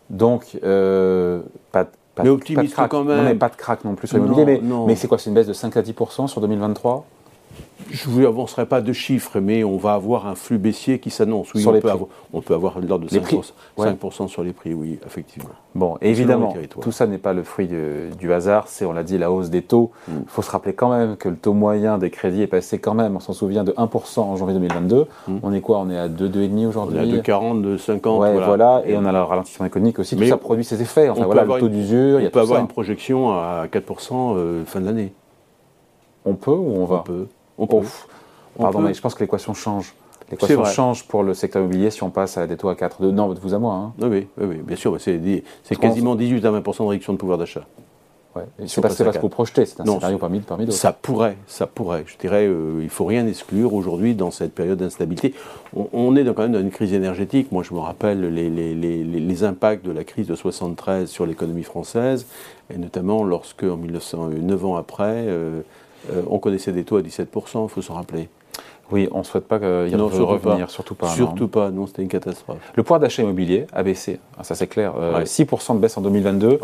Donc, 0.08 0.58
euh, 0.64 1.42
pas, 1.72 1.84
pas, 2.14 2.22
mais 2.22 2.30
optimiste 2.30 2.74
pas 2.74 2.84
de 2.84 2.88
quand 2.88 3.04
même. 3.04 3.24
Non, 3.24 3.36
pas 3.36 3.48
de 3.48 3.56
crack 3.56 3.84
non 3.84 3.94
plus 3.94 4.08
sur 4.08 4.16
l'immobilier. 4.16 4.60
Mais, 4.62 4.76
mais 4.86 4.96
c'est 4.96 5.08
quoi 5.08 5.18
C'est 5.18 5.28
une 5.28 5.34
baisse 5.34 5.48
de 5.48 5.52
5 5.52 5.76
à 5.76 5.82
10% 5.82 6.28
sur 6.28 6.40
2023 6.40 7.04
je 7.90 8.08
ne 8.08 8.14
vous 8.14 8.26
avancerai 8.26 8.66
pas 8.66 8.80
de 8.80 8.92
chiffres, 8.92 9.40
mais 9.40 9.64
on 9.64 9.76
va 9.76 9.94
avoir 9.94 10.26
un 10.26 10.34
flux 10.34 10.58
baissier 10.58 10.98
qui 10.98 11.10
s'annonce. 11.10 11.52
Oui, 11.54 11.64
on, 11.66 11.72
peut 11.72 11.90
avoir, 11.90 12.08
on, 12.32 12.40
peut 12.40 12.54
avoir, 12.54 12.78
l'ordre 12.80 13.06
de 13.06 13.10
5%, 13.10 14.28
sur 14.28 14.42
les 14.42 14.52
prix, 14.52 14.74
oui, 14.74 14.98
effectivement. 15.06 15.50
Bon, 15.74 15.96
évidemment, 16.00 16.54
tout 16.80 16.92
ça 16.92 17.06
n'est 17.06 17.18
pas 17.18 17.32
le 17.32 17.42
fruit 17.42 17.68
du 18.18 18.32
hasard, 18.32 18.68
c'est, 18.68 18.84
on 18.84 18.92
l'a 18.92 19.02
dit, 19.02 19.18
la 19.18 19.30
hausse 19.30 19.50
des 19.50 19.62
taux. 19.62 19.90
Mm. 20.08 20.12
Il 20.22 20.28
faut 20.28 20.42
se 20.42 20.50
rappeler 20.50 20.72
quand 20.72 20.90
même 20.90 21.16
que 21.16 21.28
le 21.28 21.36
taux 21.36 21.52
moyen 21.52 21.98
des 21.98 22.10
crédits 22.10 22.42
est 22.42 22.46
passé 22.46 22.78
quand 22.78 22.94
même, 22.94 23.16
on 23.16 23.20
s'en 23.20 23.32
souvient, 23.32 23.64
de 23.64 23.72
1% 23.72 24.20
en 24.20 24.36
janvier 24.36 24.54
2022. 24.54 25.06
Mm. 25.28 25.36
On 25.42 25.52
est 25.52 25.60
quoi? 25.60 25.78
On 25.78 25.90
est 25.90 25.98
à 25.98 26.08
2, 26.08 26.28
2,5 26.28 26.66
aujourd'hui? 26.66 26.98
On 26.98 27.02
est 27.02 27.18
à 27.18 27.22
2,40, 27.22 27.76
2,50. 27.76 28.18
Ouais, 28.18 28.44
voilà. 28.44 28.82
Et 28.86 28.96
on 28.96 29.04
a 29.04 29.12
le 29.12 29.22
ralentissement 29.22 29.66
économique 29.66 29.98
aussi, 29.98 30.16
tout 30.16 30.24
ça 30.26 30.36
produit 30.36 30.64
ses 30.64 30.80
effets. 30.82 31.08
Enfin, 31.08 31.24
voilà, 31.24 31.44
le 31.44 31.58
taux 31.58 31.68
d'usure, 31.68 32.20
il 32.20 32.22
y 32.22 32.26
a 32.26 32.28
On 32.28 32.32
peut 32.32 32.40
avoir 32.40 32.60
une 32.60 32.68
projection 32.68 33.30
à 33.30 33.66
4% 33.66 34.36
euh, 34.36 34.64
fin 34.64 34.80
de 34.80 34.86
l'année. 34.86 35.12
On 36.24 36.34
peut 36.34 36.50
ou 36.50 36.74
on 36.76 36.84
va? 36.84 36.96
On 36.96 37.02
peut. 37.02 37.26
On 37.58 37.66
peut. 37.66 37.78
Pardon, 38.58 38.80
mais 38.80 38.94
je 38.94 39.00
pense 39.00 39.14
que 39.14 39.20
l'équation 39.20 39.54
change. 39.54 39.94
L'équation 40.30 40.64
change 40.64 41.04
pour 41.06 41.22
le 41.22 41.34
secteur 41.34 41.62
immobilier 41.62 41.90
si 41.90 42.02
on 42.02 42.10
passe 42.10 42.36
à 42.36 42.46
des 42.46 42.56
taux 42.56 42.68
à 42.68 42.74
4. 42.74 43.02
De, 43.02 43.10
non, 43.10 43.32
de 43.32 43.38
vous 43.38 43.54
à 43.54 43.58
moi. 43.58 43.74
Hein. 43.74 43.92
Oui, 44.00 44.26
oui, 44.38 44.46
oui, 44.46 44.56
bien 44.56 44.76
sûr. 44.76 44.96
C'est 45.00 45.76
quasiment 45.80 46.14
18 46.14 46.44
à 46.44 46.50
20% 46.50 46.82
de 46.84 46.88
réduction 46.88 47.12
de 47.12 47.18
pouvoir 47.18 47.38
d'achat. 47.38 47.62
C'est 48.66 48.80
pas, 48.80 48.88
pas 48.88 48.94
ce 48.94 49.02
que 49.02 49.18
vous 49.18 49.28
projetez, 49.28 49.66
c'est 49.66 49.80
un 49.80 49.84
scénario 49.84 50.18
parmi, 50.18 50.40
parmi 50.40 50.66
d'autres. 50.66 50.76
Ça 50.76 50.92
pourrait, 50.92 51.36
ça 51.46 51.66
pourrait. 51.66 52.04
Je 52.06 52.16
dirais, 52.18 52.46
euh, 52.46 52.76
il 52.80 52.84
ne 52.84 52.88
faut 52.90 53.04
rien 53.04 53.26
exclure 53.26 53.72
aujourd'hui 53.74 54.14
dans 54.14 54.30
cette 54.30 54.54
période 54.54 54.78
d'instabilité. 54.78 55.34
On, 55.92 56.14
est 56.16 56.24
quand 56.24 56.42
même 56.42 56.52
dans 56.52 56.60
une 56.60 56.70
crise 56.70 56.92
énergétique. 56.92 57.50
Moi, 57.52 57.62
je 57.62 57.74
me 57.74 57.78
rappelle 57.78 58.20
les, 58.34 58.50
les, 58.50 58.74
les, 58.74 59.04
les 59.04 59.44
impacts 59.44 59.84
de 59.84 59.92
la 59.92 60.04
crise 60.04 60.26
de 60.26 60.34
73 60.34 61.08
sur 61.08 61.26
l'économie 61.26 61.62
française, 61.62 62.26
et 62.72 62.78
notamment 62.78 63.24
lorsque, 63.24 63.62
en 63.62 63.76
1909 63.76 64.64
ans 64.64 64.76
après, 64.76 65.24
euh, 65.28 65.62
euh, 66.12 66.22
on 66.28 66.38
connaissait 66.38 66.72
des 66.72 66.84
taux 66.84 66.96
à 66.96 67.02
17%, 67.02 67.64
il 67.64 67.68
faut 67.68 67.82
s'en 67.82 67.94
rappeler. 67.94 68.28
Oui, 68.92 69.08
on 69.10 69.18
ne 69.18 69.24
souhaite 69.24 69.48
pas 69.48 69.58
qu'il 69.58 69.90
y 69.90 69.94
revenir, 69.96 70.70
surtout 70.70 70.94
pas. 70.94 71.08
Surtout 71.08 71.48
pas, 71.48 71.70
non, 71.70 71.86
c'était 71.86 72.02
une 72.02 72.08
catastrophe. 72.08 72.58
Le 72.74 72.82
pouvoir 72.82 73.00
d'achat 73.00 73.22
immobilier 73.22 73.66
a 73.72 73.82
baissé, 73.82 74.20
ah, 74.38 74.44
ça 74.44 74.54
c'est 74.54 74.68
clair. 74.68 74.94
6% 75.24 75.74
de 75.74 75.80
baisse 75.80 75.96
en 75.96 76.02
2022. 76.02 76.60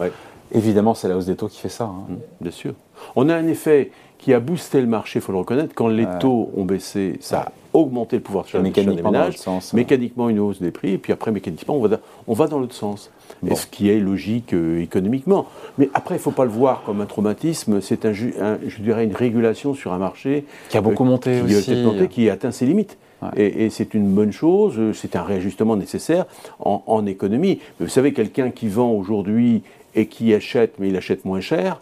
Évidemment, 0.55 0.95
c'est 0.95 1.09
la 1.09 1.17
hausse 1.17 1.27
des 1.27 1.35
taux 1.35 1.49
qui 1.49 1.59
fait 1.59 1.69
ça. 1.71 1.85
Hein. 1.85 2.05
Mmh, 2.09 2.15
bien 2.43 2.51
sûr. 2.51 2.75
On 3.17 3.29
a 3.29 3.35
un 3.35 3.47
effet 3.47 3.91
qui 4.19 4.35
a 4.35 4.41
boosté 4.41 4.81
le 4.81 4.87
marché, 4.87 5.19
il 5.19 5.23
faut 5.23 5.33
le 5.33 5.39
reconnaître. 5.39 5.75
Quand 5.75 5.89
les 5.89 6.07
taux 6.21 6.51
ont 6.57 6.65
baissé, 6.65 7.17
ça 7.21 7.51
a 7.73 7.79
augmenté 7.79 8.17
le 8.17 8.23
pouvoir 8.23 8.45
d'achat 8.45 8.61
des 8.61 9.03
ménages. 9.03 9.39
Sens, 9.39 9.73
mécaniquement, 9.73 10.29
une 10.29 10.39
hausse 10.39 10.61
des 10.61 10.71
prix. 10.71 10.93
Et 10.93 10.99
puis 10.99 11.13
après, 11.13 11.31
mécaniquement, 11.31 11.77
on 11.77 11.87
va, 11.87 12.01
on 12.27 12.35
va 12.35 12.47
dans 12.47 12.59
l'autre 12.59 12.75
sens. 12.75 13.11
Ce 13.55 13.67
qui 13.67 13.89
est 13.91 13.99
logique 13.99 14.53
euh, 14.53 14.81
économiquement. 14.81 15.47
Mais 15.79 15.89
après, 15.95 16.15
il 16.15 16.19
ne 16.19 16.23
faut 16.23 16.31
pas 16.31 16.45
le 16.45 16.51
voir 16.51 16.83
comme 16.85 17.01
un 17.01 17.07
traumatisme. 17.07 17.81
C'est, 17.81 18.05
un, 18.05 18.13
je 18.13 18.83
dirais, 18.83 19.05
une 19.05 19.17
régulation 19.17 19.75
sur 19.75 19.93
un 19.93 19.99
marché 19.99 20.45
qui 20.69 20.77
a 20.77 20.81
beaucoup 20.81 21.05
euh, 21.05 21.09
monté 21.09 21.43
qui, 21.47 21.57
aussi. 21.57 21.75
Monté, 21.83 22.09
qui 22.09 22.31
atteint 22.31 22.53
ses 22.53 22.67
limites. 22.67 22.99
Et, 23.37 23.71
c'est 23.71 23.95
une 23.95 24.09
bonne 24.09 24.33
chose, 24.33 24.81
c'est 24.95 25.15
un 25.15 25.23
réajustement 25.23 25.77
nécessaire 25.77 26.27
en, 26.59 26.83
en 26.87 27.07
économie. 27.07 27.61
Mais 27.79 27.87
vous 27.87 27.93
savez, 27.93 28.13
quelqu'un 28.13 28.51
qui 28.51 28.67
vend 28.67 28.91
aujourd'hui 28.91 29.63
et 29.95 30.07
qui 30.07 30.35
achète, 30.35 30.75
mais 30.79 30.89
il 30.89 30.97
achète 30.97 31.25
moins 31.25 31.41
cher, 31.41 31.81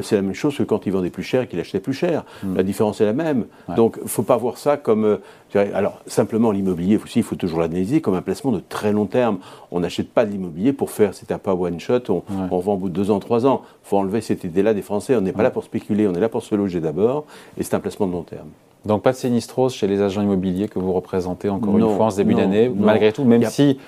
c'est 0.00 0.16
la 0.16 0.22
même 0.22 0.34
chose 0.34 0.56
que 0.56 0.62
quand 0.62 0.86
il 0.86 0.92
vendait 0.92 1.10
plus 1.10 1.22
cher 1.22 1.42
et 1.42 1.46
qu'il 1.46 1.60
achetait 1.60 1.80
plus 1.80 1.92
cher. 1.92 2.24
Hmm. 2.42 2.56
La 2.56 2.62
différence 2.62 3.00
est 3.00 3.04
la 3.04 3.12
même. 3.12 3.46
Donc, 3.76 3.96
il 3.98 4.04
ne 4.04 4.08
faut 4.08 4.22
pas 4.22 4.36
voir 4.36 4.58
ça 4.58 4.76
comme. 4.76 5.04
Euh, 5.04 5.18
alors, 5.74 6.00
simplement, 6.06 6.50
l'immobilier 6.50 6.98
aussi, 7.02 7.18
il 7.18 7.22
faut 7.22 7.36
toujours 7.36 7.60
l'analyser 7.60 8.00
comme 8.00 8.14
un 8.14 8.22
placement 8.22 8.52
de 8.52 8.62
très 8.66 8.92
long 8.92 9.06
terme. 9.06 9.38
On 9.70 9.80
n'achète 9.80 10.10
pas 10.10 10.24
de 10.24 10.30
l'immobilier 10.30 10.72
pour 10.72 10.90
faire, 10.90 11.12
c'est 11.12 11.30
un 11.30 11.38
pas 11.38 11.54
one 11.54 11.78
shot, 11.78 12.00
on, 12.08 12.58
vend 12.58 12.74
au 12.74 12.76
bout 12.76 12.88
de 12.88 12.94
deux 12.94 13.10
ans, 13.10 13.18
trois 13.18 13.44
ans. 13.46 13.62
Il 13.84 13.88
faut 13.88 13.98
enlever 13.98 14.20
cette 14.22 14.44
idée-là 14.44 14.72
des 14.72 14.82
Français. 14.82 15.14
On 15.14 15.20
n'est 15.20 15.32
pas 15.32 15.42
là 15.42 15.50
pour 15.50 15.64
spéculer, 15.64 16.08
on 16.08 16.14
est 16.14 16.20
là 16.20 16.28
pour 16.28 16.42
se 16.42 16.54
loger 16.54 16.80
d'abord, 16.80 17.24
et 17.58 17.62
c'est 17.62 17.74
un 17.74 17.80
placement 17.80 18.06
de 18.06 18.12
long 18.12 18.22
terme. 18.22 18.48
Donc, 18.86 19.02
pas 19.02 19.12
de 19.12 19.16
sinistrose 19.16 19.74
chez 19.74 19.86
les 19.86 20.00
agents 20.00 20.22
immobiliers 20.22 20.68
que 20.68 20.78
vous 20.78 20.92
représentez 20.92 21.48
encore 21.48 21.76
une 21.76 21.96
fois 21.96 22.06
en 22.06 22.10
ce 22.10 22.16
début 22.16 22.34
d'année, 22.34 22.70
malgré 22.74 23.12
tout, 23.12 23.24
même 23.24 23.44
si 23.44 23.78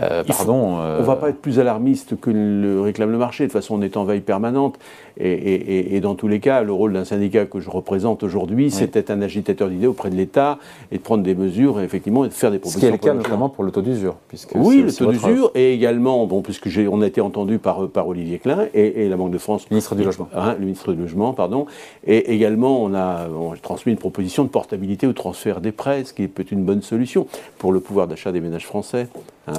euh, 0.00 0.24
pardon. 0.24 0.76
on 0.78 0.98
ne 0.98 1.02
va 1.02 1.16
pas 1.16 1.30
être 1.30 1.40
plus 1.40 1.58
alarmiste 1.58 2.20
que 2.20 2.30
le 2.30 2.80
réclame 2.80 3.10
le 3.10 3.18
marché. 3.18 3.44
De 3.44 3.48
toute 3.48 3.60
façon, 3.60 3.76
on 3.78 3.82
est 3.82 3.96
en 3.96 4.04
veille 4.04 4.20
permanente. 4.20 4.78
Et, 5.18 5.98
dans 6.00 6.14
tous 6.14 6.28
les 6.28 6.40
cas, 6.40 6.62
le 6.62 6.72
rôle 6.72 6.92
d'un 6.92 7.04
syndicat 7.04 7.46
que 7.46 7.58
je 7.60 7.70
représente 7.70 8.22
aujourd'hui, 8.22 8.70
c'est 8.70 8.92
d'être 8.92 9.10
un 9.10 9.22
agitateur 9.22 9.68
d'idées 9.68 9.86
auprès 9.86 10.10
de 10.10 10.14
l'État 10.14 10.58
et 10.92 10.98
de 10.98 11.02
prendre 11.02 11.22
des 11.22 11.34
mesures, 11.34 11.80
effectivement, 11.80 12.24
et 12.24 12.28
de 12.28 12.34
faire 12.34 12.50
des 12.50 12.58
propositions. 12.58 12.80
Ce 12.80 12.98
qui 12.98 13.06
est 13.06 13.12
le 13.12 13.14
cas 13.14 13.14
notamment 13.14 13.48
pour 13.48 13.64
le 13.64 13.70
taux 13.70 13.80
d'usure. 13.80 14.16
Oui, 14.54 14.82
le 14.82 14.92
taux 14.92 15.10
d'usure, 15.10 15.50
et 15.54 15.72
également, 15.72 16.26
bon, 16.26 16.42
puisque 16.42 16.68
on 16.90 17.00
a 17.00 17.06
été 17.06 17.20
entendu 17.20 17.58
par, 17.58 17.88
par 17.88 18.08
Olivier 18.08 18.38
Klein 18.38 18.66
et, 18.74 19.08
la 19.08 19.16
Banque 19.16 19.30
de 19.30 19.38
France. 19.38 19.70
Ministre 19.70 19.94
du 19.94 20.04
Logement. 20.04 20.28
Hein, 20.34 20.56
le 20.58 20.66
ministre 20.66 20.92
du 20.92 21.00
Logement, 21.00 21.32
pardon. 21.32 21.66
Et 22.06 22.34
également, 22.34 22.82
on 22.82 22.94
a, 22.94 23.26
transmis 23.62 23.92
une 23.92 23.98
proposition 23.98 24.44
de 24.44 24.50
portabilité 24.50 25.06
au 25.06 25.12
transfert 25.14 25.60
des 25.60 25.72
prêts, 25.72 26.04
ce 26.04 26.12
qui 26.12 26.28
peut 26.28 26.42
être 26.42 26.52
une 26.52 26.64
bonne 26.64 26.82
solution 26.82 27.26
pour 27.58 27.72
le 27.72 27.80
pouvoir 27.80 28.06
d'achat 28.06 28.32
des 28.32 28.40
ménages 28.40 28.66
français. 28.66 29.08
Hein. 29.48 29.54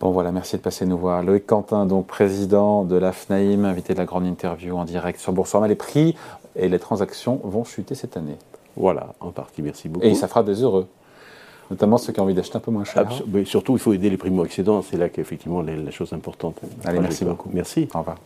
Bon 0.00 0.12
voilà, 0.12 0.32
merci 0.32 0.56
de 0.56 0.62
passer 0.62 0.86
nous 0.86 0.96
voir. 0.96 1.22
Loïc 1.22 1.46
Quentin, 1.46 1.84
donc 1.84 2.06
président 2.06 2.84
de 2.84 2.96
la 2.96 3.12
FNAIM, 3.12 3.66
invité 3.66 3.92
de 3.92 3.98
la 3.98 4.06
grande 4.06 4.24
interview 4.24 4.74
en 4.78 4.86
direct 4.86 5.20
sur 5.20 5.34
Boursorama. 5.34 5.68
Les 5.68 5.74
prix 5.74 6.16
et 6.56 6.70
les 6.70 6.78
transactions 6.78 7.38
vont 7.44 7.64
chuter 7.64 7.94
cette 7.94 8.16
année. 8.16 8.38
Voilà, 8.76 9.08
en 9.20 9.30
partie, 9.30 9.60
merci 9.60 9.90
beaucoup. 9.90 10.06
Et 10.06 10.14
ça 10.14 10.26
fera 10.26 10.42
des 10.42 10.62
heureux, 10.62 10.86
notamment 11.70 11.98
ceux 11.98 12.14
qui 12.14 12.20
ont 12.20 12.22
envie 12.22 12.32
d'acheter 12.32 12.56
un 12.56 12.60
peu 12.60 12.70
moins 12.70 12.84
cher. 12.84 13.06
mais 13.28 13.44
surtout, 13.44 13.74
il 13.74 13.78
faut 13.78 13.92
aider 13.92 14.08
les 14.08 14.16
primo-accédants, 14.16 14.80
c'est 14.80 14.96
là 14.96 15.10
qu'effectivement 15.10 15.60
la 15.60 15.90
chose 15.90 16.14
importante. 16.14 16.56
Allez, 16.86 17.00
merci 17.00 17.26
beaucoup. 17.26 17.50
Merci. 17.52 17.86
Au 17.94 17.98
revoir. 17.98 18.16